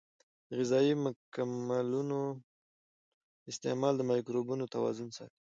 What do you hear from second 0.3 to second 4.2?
د غذایي مکملونو استعمال د